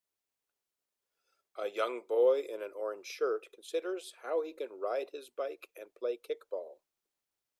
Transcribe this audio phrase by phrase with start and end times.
[1.59, 5.93] A young boy in an orange shirt considers how he can ride his bike and
[5.93, 6.79] play kickball